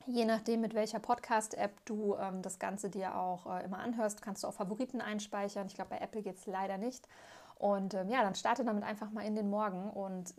Je 0.06 0.26
nachdem, 0.26 0.60
mit 0.60 0.74
welcher 0.74 0.98
Podcast-App 0.98 1.84
du 1.86 2.14
ähm, 2.16 2.42
das 2.42 2.58
Ganze 2.58 2.90
dir 2.90 3.16
auch 3.16 3.46
äh, 3.46 3.64
immer 3.64 3.78
anhörst, 3.78 4.20
kannst 4.20 4.44
du 4.44 4.48
auch 4.48 4.54
Favoriten 4.54 5.00
einspeichern. 5.00 5.66
Ich 5.66 5.74
glaube, 5.74 5.90
bei 5.90 5.98
Apple 5.98 6.22
geht 6.22 6.36
es 6.36 6.46
leider 6.46 6.76
nicht. 6.76 7.08
Und 7.56 7.94
ähm, 7.94 8.10
ja, 8.10 8.22
dann 8.22 8.34
starte 8.34 8.64
damit 8.64 8.84
einfach 8.84 9.10
mal 9.10 9.24
in 9.24 9.36
den 9.36 9.48
Morgen 9.48 9.90
und 9.90 10.34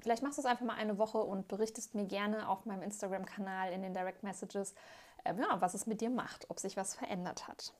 vielleicht 0.00 0.22
machst 0.22 0.38
du 0.38 0.42
es 0.42 0.46
einfach 0.46 0.66
mal 0.66 0.76
eine 0.76 0.98
Woche 0.98 1.18
und 1.18 1.48
berichtest 1.48 1.94
mir 1.94 2.04
gerne 2.04 2.48
auf 2.48 2.66
meinem 2.66 2.82
Instagram-Kanal 2.82 3.72
in 3.72 3.82
den 3.82 3.94
Direct 3.94 4.22
Messages, 4.22 4.74
äh, 5.24 5.34
ja, 5.34 5.60
was 5.60 5.74
es 5.74 5.86
mit 5.86 6.00
dir 6.00 6.10
macht, 6.10 6.50
ob 6.50 6.60
sich 6.60 6.76
was 6.76 6.94
verändert 6.94 7.48
hat. 7.48 7.72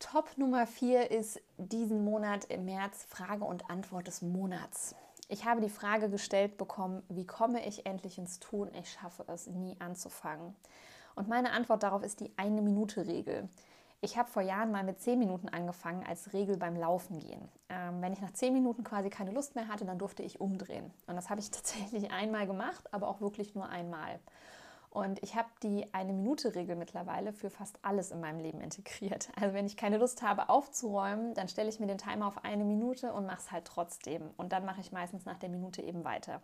Top 0.00 0.38
Nummer 0.38 0.64
4 0.68 1.10
ist 1.10 1.40
diesen 1.56 2.04
Monat 2.04 2.44
im 2.44 2.64
März 2.64 3.04
Frage 3.08 3.44
und 3.44 3.68
Antwort 3.68 4.06
des 4.06 4.22
Monats. 4.22 4.94
Ich 5.28 5.44
habe 5.44 5.60
die 5.60 5.68
Frage 5.68 6.08
gestellt 6.08 6.56
bekommen, 6.56 7.02
wie 7.08 7.26
komme 7.26 7.66
ich 7.66 7.84
endlich 7.84 8.16
ins 8.16 8.38
Tun? 8.38 8.70
Ich 8.78 8.92
schaffe 8.92 9.24
es 9.26 9.48
nie 9.48 9.74
anzufangen. 9.80 10.54
Und 11.16 11.28
meine 11.28 11.50
Antwort 11.50 11.82
darauf 11.82 12.04
ist 12.04 12.20
die 12.20 12.30
Eine-Minute-Regel. 12.36 13.48
Ich 14.00 14.16
habe 14.16 14.30
vor 14.30 14.42
Jahren 14.42 14.70
mal 14.70 14.84
mit 14.84 15.00
10 15.00 15.18
Minuten 15.18 15.48
angefangen 15.48 16.06
als 16.06 16.32
Regel 16.32 16.56
beim 16.56 16.76
Laufen 16.76 17.18
gehen. 17.18 17.48
Ähm, 17.68 18.00
wenn 18.00 18.12
ich 18.12 18.20
nach 18.20 18.32
10 18.32 18.52
Minuten 18.54 18.84
quasi 18.84 19.10
keine 19.10 19.32
Lust 19.32 19.56
mehr 19.56 19.66
hatte, 19.66 19.84
dann 19.84 19.98
durfte 19.98 20.22
ich 20.22 20.40
umdrehen. 20.40 20.92
Und 21.08 21.16
das 21.16 21.28
habe 21.28 21.40
ich 21.40 21.50
tatsächlich 21.50 22.12
einmal 22.12 22.46
gemacht, 22.46 22.84
aber 22.94 23.08
auch 23.08 23.20
wirklich 23.20 23.56
nur 23.56 23.68
einmal. 23.68 24.20
Und 24.90 25.22
ich 25.22 25.36
habe 25.36 25.48
die 25.62 25.92
Eine-Minute-Regel 25.92 26.74
mittlerweile 26.74 27.32
für 27.32 27.50
fast 27.50 27.78
alles 27.82 28.10
in 28.10 28.20
meinem 28.20 28.40
Leben 28.40 28.60
integriert. 28.60 29.28
Also 29.40 29.54
wenn 29.54 29.66
ich 29.66 29.76
keine 29.76 29.98
Lust 29.98 30.22
habe 30.22 30.48
aufzuräumen, 30.48 31.34
dann 31.34 31.48
stelle 31.48 31.68
ich 31.68 31.80
mir 31.80 31.86
den 31.86 31.98
Timer 31.98 32.26
auf 32.26 32.44
eine 32.44 32.64
Minute 32.64 33.12
und 33.12 33.26
mache 33.26 33.38
es 33.38 33.52
halt 33.52 33.64
trotzdem. 33.66 34.30
Und 34.36 34.52
dann 34.52 34.64
mache 34.64 34.80
ich 34.80 34.92
meistens 34.92 35.24
nach 35.24 35.38
der 35.38 35.48
Minute 35.48 35.82
eben 35.82 36.04
weiter. 36.04 36.42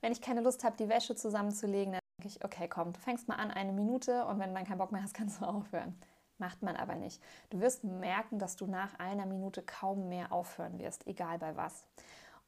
Wenn 0.00 0.12
ich 0.12 0.20
keine 0.20 0.40
Lust 0.40 0.64
habe, 0.64 0.76
die 0.76 0.88
Wäsche 0.88 1.14
zusammenzulegen, 1.14 1.92
dann 1.92 2.00
ich, 2.24 2.44
okay, 2.44 2.68
komm, 2.68 2.92
du 2.92 3.00
fängst 3.00 3.28
mal 3.28 3.36
an 3.36 3.50
eine 3.50 3.72
Minute 3.72 4.26
und 4.26 4.38
wenn 4.38 4.50
du 4.50 4.54
dann 4.54 4.66
keinen 4.66 4.78
Bock 4.78 4.92
mehr 4.92 5.02
hast, 5.02 5.14
kannst 5.20 5.40
du 5.40 5.44
aufhören. 5.44 5.98
Macht 6.38 6.62
man 6.62 6.76
aber 6.76 6.94
nicht. 6.94 7.22
Du 7.50 7.60
wirst 7.60 7.84
merken, 7.84 8.38
dass 8.38 8.56
du 8.56 8.66
nach 8.66 8.98
einer 8.98 9.26
Minute 9.26 9.62
kaum 9.62 10.08
mehr 10.08 10.32
aufhören 10.32 10.78
wirst, 10.78 11.06
egal 11.06 11.38
bei 11.38 11.54
was. 11.56 11.86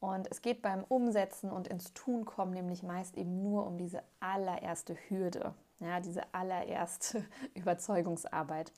Und 0.03 0.27
es 0.33 0.43
geht 0.43 0.63
beim 0.63 0.83
Umsetzen 0.89 1.53
und 1.53 1.69
ins 1.69 1.95
Tun 1.95 2.25
kommen 2.25 2.53
nämlich 2.53 2.83
meist 2.83 3.17
eben 3.17 3.45
nur 3.45 3.65
um 3.65 3.79
diese 3.79 4.03
allererste 4.19 4.97
Hürde, 5.09 5.55
ja, 5.79 6.01
diese 6.01 6.23
allererste 6.35 7.25
Überzeugungsarbeit. 7.55 8.73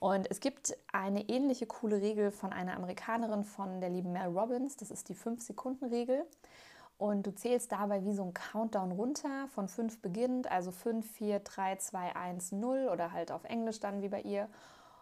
Und 0.00 0.28
es 0.28 0.40
gibt 0.40 0.76
eine 0.92 1.28
ähnliche 1.28 1.66
coole 1.66 2.02
Regel 2.02 2.32
von 2.32 2.52
einer 2.52 2.74
Amerikanerin, 2.74 3.44
von 3.44 3.80
der 3.80 3.88
lieben 3.88 4.10
Mel 4.10 4.36
Robbins. 4.36 4.76
Das 4.76 4.90
ist 4.90 5.08
die 5.08 5.14
5-Sekunden-Regel. 5.14 6.26
Und 6.98 7.24
du 7.24 7.32
zählst 7.32 7.70
dabei 7.70 8.04
wie 8.04 8.12
so 8.12 8.24
ein 8.24 8.34
Countdown 8.34 8.90
runter, 8.90 9.46
von 9.54 9.68
5 9.68 10.02
beginnend, 10.02 10.50
also 10.50 10.72
5, 10.72 11.08
4, 11.08 11.38
3, 11.38 11.76
2, 11.76 12.16
1, 12.16 12.50
0 12.50 12.88
oder 12.92 13.12
halt 13.12 13.30
auf 13.30 13.44
Englisch 13.44 13.78
dann 13.78 14.02
wie 14.02 14.08
bei 14.08 14.22
ihr. 14.22 14.48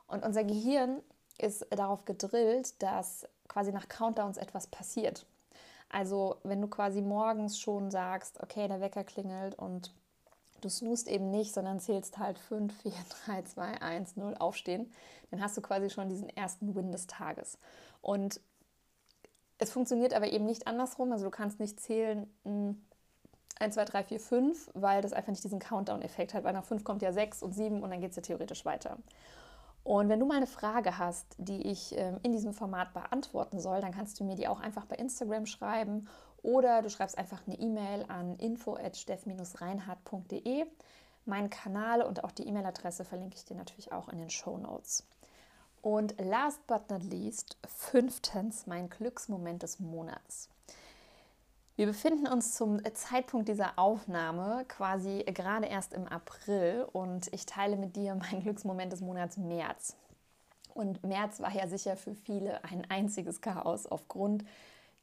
Und 0.07 0.23
unser 0.23 0.45
Gehirn 0.45 1.01
ist 1.39 1.67
darauf 1.71 2.05
gedrillt, 2.05 2.83
dass 2.83 3.27
quasi 3.49 3.73
nach 3.73 3.89
Countdowns 3.89 4.37
etwas 4.37 4.67
passiert. 4.67 5.25
Also 5.93 6.37
wenn 6.43 6.61
du 6.61 6.69
quasi 6.69 7.03
morgens 7.03 7.59
schon 7.59 7.91
sagst, 7.91 8.43
okay, 8.43 8.67
der 8.67 8.81
Wecker 8.81 9.05
klingelt 9.05 9.55
und 9.55 9.93
du 10.63 10.71
snoost 10.71 11.07
eben 11.07 11.31
nicht, 11.31 11.53
sondern 11.53 11.81
zählst 11.81 12.19
halt 12.19 12.39
5, 12.39 12.75
4, 12.83 12.93
3, 13.27 13.43
2, 13.43 13.83
1, 13.83 14.17
0 14.17 14.35
aufstehen, 14.39 14.91
dann 15.31 15.43
hast 15.43 15.57
du 15.57 15.61
quasi 15.61 15.91
schon 15.91 16.09
diesen 16.09 16.29
ersten 16.31 16.75
Win 16.75 16.93
des 16.93 17.07
Tages. 17.07 17.59
Und 18.01 18.41
es 19.59 19.71
funktioniert 19.71 20.15
aber 20.15 20.33
eben 20.33 20.47
nicht 20.47 20.67
andersrum. 20.67 21.13
Also 21.13 21.27
du 21.27 21.31
kannst 21.31 21.61
nicht 21.61 21.79
zählen 21.79 22.27
1, 23.59 23.75
2, 23.75 23.85
3, 23.85 24.05
4, 24.05 24.21
5, 24.21 24.71
weil 24.75 25.03
das 25.03 25.13
einfach 25.13 25.31
nicht 25.31 25.45
diesen 25.45 25.59
Countdown-Effekt 25.59 26.33
hat. 26.33 26.43
Weil 26.43 26.55
nach 26.55 26.65
5 26.65 26.85
kommt 26.85 27.03
ja 27.03 27.13
6 27.13 27.43
und 27.43 27.53
7 27.53 27.83
und 27.83 27.91
dann 27.91 28.01
geht 28.01 28.11
es 28.11 28.17
ja 28.17 28.23
theoretisch 28.23 28.65
weiter. 28.65 28.97
Und 29.85 30.09
wenn 30.09 30.21
du 30.21 30.27
mal 30.27 30.37
eine 30.37 30.47
Frage 30.47 30.97
hast, 30.99 31.35
die 31.39 31.67
ich 31.69 31.99
ähm, 31.99 32.21
in 32.23 32.31
diesem 32.33 32.55
Format 32.55 32.95
beantworten 32.95 33.59
soll, 33.61 33.81
dann 33.81 33.91
kannst 33.93 34.21
du 34.21 34.25
mir 34.25 34.37
die 34.37 34.47
auch 34.47 34.61
einfach 34.61 34.85
bei 34.87 34.95
Instagram 34.97 35.47
schreiben 35.47 36.07
oder 36.43 36.83
du 36.83 36.91
schreibst 36.91 37.17
einfach 37.19 37.43
eine 37.47 37.59
E-Mail 37.59 38.05
an 38.09 38.37
info@steff-reinhardt.de. 38.37 40.67
Mein 41.25 41.51
Kanal 41.51 42.03
und 42.03 42.25
auch 42.25 42.33
die 42.33 42.49
E-Mail-Adresse 42.49 43.05
verlinke 43.05 43.37
ich 43.37 43.45
dir 43.45 43.57
natürlich 43.57 43.93
auch 43.93 44.09
in 44.09 44.19
den 44.19 44.31
Show 44.31 44.57
Notes. 44.57 45.07
Und 45.81 46.15
last 46.21 46.67
but 46.67 46.91
not 46.91 47.03
least, 47.03 47.59
fünftens, 47.67 48.67
mein 48.67 48.89
Glücksmoment 48.89 49.63
des 49.65 49.81
Monats. 49.81 50.49
Wir 51.75 51.87
befinden 51.87 52.27
uns 52.27 52.55
zum 52.55 52.81
Zeitpunkt 52.95 53.49
dieser 53.49 53.79
Aufnahme 53.79 54.67
quasi 54.69 55.25
gerade 55.27 55.67
erst 55.67 55.95
im 55.95 56.07
April 56.07 56.87
und 56.93 57.33
ich 57.33 57.47
teile 57.47 57.77
mit 57.77 57.97
dir 57.97 58.15
meinen 58.15 58.41
Glücksmoment 58.43 58.93
des 58.93 59.01
Monats 59.01 59.39
März. 59.39 59.97
Und 60.75 61.03
März 61.03 61.41
war 61.41 61.53
ja 61.53 61.67
sicher 61.67 61.97
für 61.97 62.15
viele 62.15 62.63
ein 62.65 62.87
einziges 62.91 63.41
Chaos 63.41 63.87
aufgrund 63.87 64.45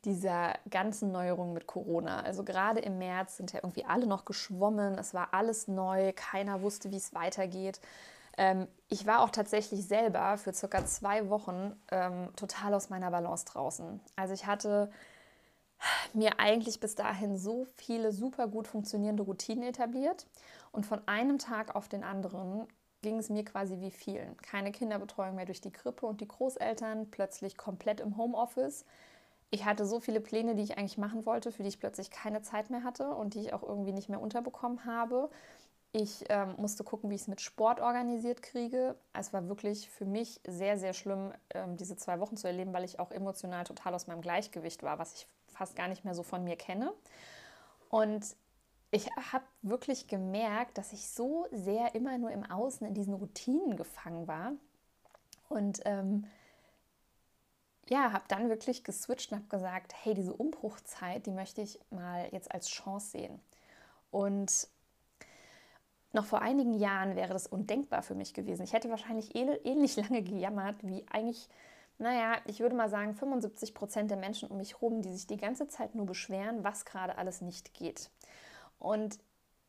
dieser 0.05 0.53
ganzen 0.69 1.11
Neuerungen 1.11 1.53
mit 1.53 1.65
Corona. 1.65 2.21
Also 2.21 2.43
gerade 2.43 2.79
im 2.79 2.99
März 2.99 3.37
sind 3.37 3.51
ja 3.51 3.59
irgendwie 3.63 3.85
alle 3.85 4.05
noch 4.05 4.25
geschwommen, 4.25 4.97
es 4.97 5.13
war 5.13 5.33
alles 5.33 5.67
neu, 5.67 6.13
keiner 6.15 6.61
wusste, 6.61 6.91
wie 6.91 6.97
es 6.97 7.13
weitergeht. 7.13 7.81
Ähm, 8.37 8.67
ich 8.87 9.05
war 9.07 9.21
auch 9.21 9.31
tatsächlich 9.31 9.85
selber 9.85 10.37
für 10.37 10.53
circa 10.53 10.85
zwei 10.85 11.29
Wochen 11.29 11.75
ähm, 11.91 12.29
total 12.35 12.75
aus 12.75 12.89
meiner 12.89 13.11
Balance 13.11 13.45
draußen. 13.45 13.99
Also 14.15 14.33
ich 14.33 14.45
hatte 14.45 14.91
mir 16.13 16.39
eigentlich 16.39 16.79
bis 16.79 16.95
dahin 16.95 17.37
so 17.37 17.65
viele 17.75 18.11
super 18.11 18.47
gut 18.47 18.67
funktionierende 18.67 19.23
Routinen 19.23 19.63
etabliert 19.63 20.27
und 20.71 20.85
von 20.85 21.01
einem 21.07 21.37
Tag 21.37 21.75
auf 21.75 21.87
den 21.87 22.03
anderen 22.03 22.67
ging 23.01 23.17
es 23.17 23.29
mir 23.29 23.45
quasi 23.45 23.79
wie 23.79 23.91
vielen. 23.91 24.35
Keine 24.37 24.71
Kinderbetreuung 24.71 25.35
mehr 25.35 25.45
durch 25.45 25.61
die 25.61 25.71
Krippe 25.71 26.05
und 26.05 26.21
die 26.21 26.27
Großeltern, 26.27 27.09
plötzlich 27.09 27.57
komplett 27.57 28.01
im 28.01 28.17
Homeoffice. 28.17 28.85
Ich 29.51 29.65
hatte 29.65 29.85
so 29.85 29.99
viele 29.99 30.19
Pläne, 30.19 30.55
die 30.55 30.63
ich 30.63 30.77
eigentlich 30.77 30.97
machen 30.97 31.25
wollte, 31.25 31.51
für 31.51 31.63
die 31.63 31.69
ich 31.69 31.79
plötzlich 31.79 32.11
keine 32.11 32.41
Zeit 32.41 32.69
mehr 32.69 32.83
hatte 32.83 33.09
und 33.09 33.33
die 33.33 33.39
ich 33.39 33.53
auch 33.53 33.63
irgendwie 33.63 33.93
nicht 33.93 34.09
mehr 34.09 34.21
unterbekommen 34.21 34.85
habe. 34.85 35.29
Ich 35.91 36.25
ähm, 36.29 36.53
musste 36.57 36.83
gucken, 36.83 37.09
wie 37.09 37.15
ich 37.15 37.21
es 37.21 37.27
mit 37.27 37.41
Sport 37.41 37.79
organisiert 37.79 38.43
kriege. 38.43 38.95
Es 39.13 39.33
war 39.33 39.47
wirklich 39.47 39.89
für 39.89 40.05
mich 40.05 40.39
sehr, 40.45 40.77
sehr 40.77 40.93
schlimm, 40.93 41.33
ähm, 41.51 41.77
diese 41.77 41.95
zwei 41.95 42.19
Wochen 42.19 42.37
zu 42.37 42.45
erleben, 42.45 42.73
weil 42.73 42.83
ich 42.83 42.99
auch 42.99 43.09
emotional 43.09 43.63
total 43.63 43.95
aus 43.95 44.05
meinem 44.05 44.21
Gleichgewicht 44.21 44.83
war, 44.83 44.99
was 44.99 45.15
ich 45.15 45.27
fast 45.59 45.75
gar 45.75 45.89
nicht 45.89 46.05
mehr 46.05 46.15
so 46.15 46.23
von 46.23 46.43
mir 46.43 46.55
kenne. 46.55 46.93
Und 47.89 48.35
ich 48.91 49.07
habe 49.31 49.45
wirklich 49.61 50.07
gemerkt, 50.07 50.77
dass 50.77 50.93
ich 50.93 51.07
so 51.07 51.47
sehr 51.51 51.93
immer 51.95 52.17
nur 52.17 52.31
im 52.31 52.49
Außen 52.49 52.87
in 52.87 52.93
diesen 52.93 53.13
Routinen 53.13 53.75
gefangen 53.75 54.27
war. 54.27 54.53
Und 55.49 55.81
ähm, 55.85 56.25
ja, 57.89 58.13
habe 58.13 58.23
dann 58.29 58.49
wirklich 58.49 58.83
geswitcht 58.83 59.31
und 59.31 59.39
habe 59.39 59.49
gesagt, 59.49 59.93
hey, 60.01 60.13
diese 60.13 60.33
Umbruchzeit, 60.33 61.25
die 61.25 61.31
möchte 61.31 61.61
ich 61.61 61.79
mal 61.91 62.29
jetzt 62.31 62.51
als 62.51 62.69
Chance 62.69 63.11
sehen. 63.11 63.39
Und 64.11 64.69
noch 66.13 66.25
vor 66.25 66.41
einigen 66.41 66.73
Jahren 66.73 67.15
wäre 67.15 67.33
das 67.33 67.47
undenkbar 67.47 68.01
für 68.01 68.15
mich 68.15 68.33
gewesen. 68.33 68.63
Ich 68.63 68.73
hätte 68.73 68.89
wahrscheinlich 68.89 69.35
ähnlich 69.35 69.95
lange 69.97 70.23
gejammert 70.23 70.77
wie 70.83 71.05
eigentlich, 71.11 71.49
naja, 71.99 72.37
ich 72.45 72.61
würde 72.61 72.75
mal 72.75 72.89
sagen 72.89 73.13
75 73.13 73.73
Prozent 73.73 74.09
der 74.09 74.17
Menschen 74.17 74.49
um 74.49 74.57
mich 74.57 74.75
herum, 74.75 75.01
die 75.01 75.13
sich 75.13 75.27
die 75.27 75.37
ganze 75.37 75.67
Zeit 75.67 75.95
nur 75.95 76.05
beschweren, 76.05 76.63
was 76.63 76.85
gerade 76.85 77.17
alles 77.17 77.41
nicht 77.41 77.73
geht. 77.73 78.09
Und 78.79 79.19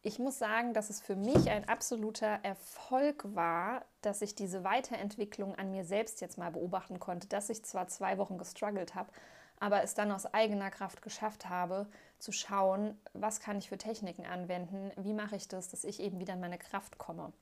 ich 0.02 0.18
muss 0.18 0.38
sagen, 0.38 0.72
dass 0.72 0.88
es 0.88 1.00
für 1.00 1.16
mich 1.16 1.50
ein 1.50 1.68
absoluter 1.68 2.38
Erfolg 2.42 3.24
war, 3.34 3.84
dass 4.00 4.22
ich 4.22 4.34
diese 4.34 4.64
Weiterentwicklung 4.64 5.56
an 5.56 5.70
mir 5.70 5.84
selbst 5.84 6.20
jetzt 6.22 6.38
mal 6.38 6.50
beobachten 6.50 6.98
konnte, 6.98 7.26
dass 7.26 7.50
ich 7.50 7.64
zwar 7.64 7.88
zwei 7.88 8.16
Wochen 8.16 8.38
gestruggelt 8.38 8.94
habe, 8.94 9.10
aber 9.58 9.82
es 9.82 9.92
dann 9.92 10.10
aus 10.10 10.24
eigener 10.32 10.70
Kraft 10.70 11.02
geschafft 11.02 11.50
habe, 11.50 11.86
zu 12.18 12.32
schauen, 12.32 12.98
was 13.12 13.40
kann 13.40 13.58
ich 13.58 13.68
für 13.68 13.76
Techniken 13.76 14.24
anwenden, 14.24 14.90
wie 14.96 15.12
mache 15.12 15.36
ich 15.36 15.48
das, 15.48 15.68
dass 15.68 15.84
ich 15.84 16.00
eben 16.00 16.18
wieder 16.18 16.32
in 16.34 16.40
meine 16.40 16.58
Kraft 16.58 16.96
komme. 16.96 17.32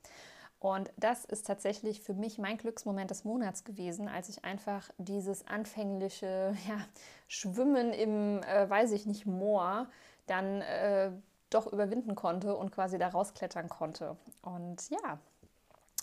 Und 0.59 0.91
das 0.97 1.23
ist 1.23 1.47
tatsächlich 1.47 2.01
für 2.01 2.13
mich 2.13 2.37
mein 2.37 2.57
Glücksmoment 2.57 3.09
des 3.09 3.23
Monats 3.23 3.63
gewesen, 3.63 4.09
als 4.09 4.27
ich 4.27 4.43
einfach 4.43 4.89
dieses 4.97 5.47
anfängliche 5.47 6.53
ja, 6.67 6.77
Schwimmen 7.27 7.93
im, 7.93 8.43
äh, 8.43 8.69
weiß 8.69 8.91
ich 8.91 9.05
nicht, 9.05 9.25
Moor 9.25 9.87
dann 10.27 10.61
äh, 10.61 11.11
doch 11.49 11.71
überwinden 11.71 12.15
konnte 12.15 12.55
und 12.55 12.71
quasi 12.71 12.97
da 12.97 13.07
rausklettern 13.07 13.69
konnte. 13.69 14.17
Und 14.41 14.89
ja, 14.89 15.19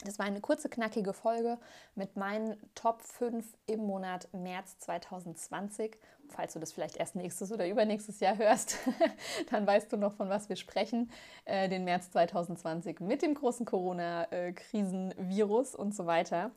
das 0.05 0.19
war 0.19 0.26
eine 0.26 0.41
kurze, 0.41 0.69
knackige 0.69 1.12
Folge 1.12 1.59
mit 1.95 2.17
meinen 2.17 2.57
Top 2.75 3.03
5 3.03 3.45
im 3.67 3.81
Monat 3.81 4.29
März 4.33 4.79
2020. 4.79 5.97
Falls 6.29 6.53
du 6.53 6.59
das 6.59 6.73
vielleicht 6.73 6.97
erst 6.97 7.15
nächstes 7.17 7.53
oder 7.53 7.69
übernächstes 7.69 8.21
Jahr 8.21 8.37
hörst, 8.37 8.76
dann 9.50 9.67
weißt 9.67 9.93
du 9.93 9.97
noch, 9.97 10.12
von 10.12 10.29
was 10.29 10.49
wir 10.49 10.57
sprechen. 10.57 11.11
Äh, 11.45 11.69
den 11.69 11.85
März 11.85 12.11
2020 12.11 13.00
mit 13.00 13.23
dem 13.23 13.35
großen 13.35 13.65
Corona-Krisenvirus 13.65 15.75
und 15.75 15.95
so 15.95 16.07
weiter. 16.07 16.50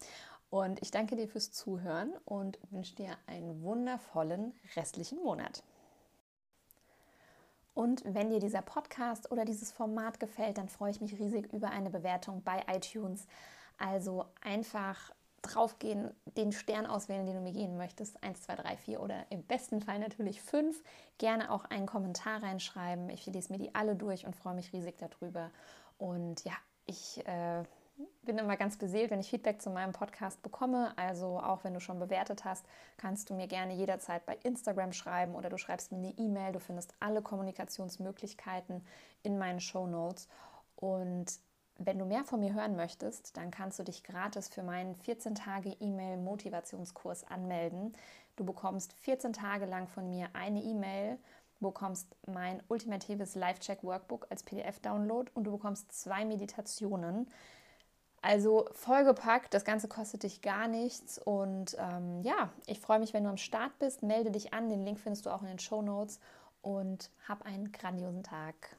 Und 0.50 0.82
ich 0.82 0.92
danke 0.92 1.16
dir 1.16 1.28
fürs 1.28 1.52
Zuhören 1.52 2.14
und 2.26 2.58
wünsche 2.72 2.96
dir 2.96 3.12
einen 3.28 3.62
wundervollen 3.62 4.54
restlichen 4.76 5.24
Monat. 5.24 5.64
Und 7.80 8.04
wenn 8.04 8.30
dir 8.30 8.40
dieser 8.40 8.62
Podcast 8.62 9.32
oder 9.32 9.46
dieses 9.46 9.72
Format 9.72 10.20
gefällt, 10.20 10.58
dann 10.58 10.68
freue 10.68 10.92
ich 10.92 11.00
mich 11.00 11.18
riesig 11.18 11.54
über 11.54 11.70
eine 11.70 11.90
Bewertung 11.90 12.44
bei 12.44 12.62
iTunes. 12.68 13.26
Also 13.78 14.26
einfach 14.42 15.14
draufgehen, 15.44 16.12
den 16.36 16.52
Stern 16.52 16.86
auswählen, 16.86 17.26
den 17.26 17.36
du 17.36 17.42
mir 17.42 17.54
gehen 17.54 17.78
möchtest. 17.78 18.22
1, 18.22 18.42
2, 18.42 18.56
3, 18.58 18.76
4 18.76 19.00
oder 19.00 19.26
im 19.30 19.44
besten 19.44 19.80
Fall 19.80 19.98
natürlich 20.00 20.42
5. 20.42 20.84
Gerne 21.20 21.50
auch 21.50 21.64
einen 21.64 21.86
Kommentar 21.86 22.44
reinschreiben. 22.44 23.10
Ich 23.12 23.26
lese 23.28 23.54
mir 23.54 23.60
die 23.60 23.74
alle 23.74 23.96
durch 23.96 24.26
und 24.26 24.36
freue 24.36 24.56
mich 24.56 24.74
riesig 24.74 24.98
darüber. 24.98 25.50
Und 25.98 26.44
ja, 26.44 26.58
ich 26.86 27.26
äh, 27.28 27.64
bin 28.24 28.38
immer 28.38 28.58
ganz 28.58 28.78
beseelt, 28.78 29.12
wenn 29.12 29.20
ich 29.20 29.30
Feedback 29.30 29.62
zu 29.62 29.70
meinem 29.70 29.92
Podcast 29.92 30.42
bekomme. 30.42 30.94
Also 30.98 31.40
auch 31.40 31.64
wenn 31.64 31.74
du 31.74 31.80
schon 31.80 32.00
bewertet 32.00 32.46
hast, 32.46 32.66
kannst 32.98 33.30
du 33.30 33.34
mir 33.34 33.48
gerne 33.48 33.74
jederzeit 33.74 34.26
bei 34.26 34.38
Instagram 34.44 34.94
schreiben 34.94 35.36
oder 35.36 35.50
du 35.50 35.58
schreibst 35.58 35.92
mir 35.92 35.98
eine 35.98 36.18
E-Mail. 36.18 36.54
Du 36.54 36.60
findest 36.60 36.94
alle 37.00 37.22
Kommunikationsmöglichkeiten 37.22 38.86
in 39.24 39.38
meinen 39.38 39.60
Show 39.60 39.88
Notes. 39.88 40.28
Und 40.76 41.26
wenn 41.78 41.98
du 41.98 42.06
mehr 42.06 42.24
von 42.24 42.40
mir 42.40 42.54
hören 42.54 42.76
möchtest, 42.76 43.38
dann 43.38 43.52
kannst 43.52 43.80
du 43.80 43.84
dich 43.84 44.04
gratis 44.04 44.50
für 44.50 44.64
meinen 44.64 44.96
14 44.96 45.36
Tage 45.36 45.76
E-Mail-Motivationskurs 45.80 47.24
anmelden. 47.26 47.94
Du 48.36 48.46
bekommst 48.46 48.94
14 48.94 49.34
Tage 49.34 49.66
lang 49.66 49.88
von 49.88 50.10
mir 50.10 50.30
eine 50.34 50.62
E-Mail 50.62 51.18
bekommst 51.60 52.08
mein 52.26 52.62
ultimatives 52.68 53.36
Live-Check-Workbook 53.36 54.28
als 54.30 54.44
PDF-Download 54.44 55.30
und 55.34 55.44
du 55.44 55.52
bekommst 55.52 55.92
zwei 55.92 56.26
Meditationen, 56.26 57.28
also 58.22 58.68
vollgepackt, 58.74 59.54
das 59.54 59.66
Ganze 59.66 59.88
kostet 59.88 60.24
dich 60.24 60.42
gar 60.42 60.68
nichts. 60.68 61.20
Und 61.20 61.76
ähm, 61.80 62.22
ja, 62.22 62.50
ich 62.66 62.80
freue 62.80 63.00
mich, 63.00 63.14
wenn 63.14 63.24
du 63.24 63.30
am 63.30 63.38
Start 63.38 63.78
bist. 63.80 64.04
Melde 64.04 64.32
dich 64.32 64.54
an, 64.54 64.70
den 64.70 64.84
Link 64.84 65.00
findest 65.00 65.26
du 65.26 65.30
auch 65.30 65.42
in 65.42 65.48
den 65.48 65.60
Show 65.60 65.82
Notes 65.82 66.20
und 66.62 67.10
hab 67.28 67.46
einen 67.46 67.72
grandiosen 67.72 68.24
Tag. 68.24 68.76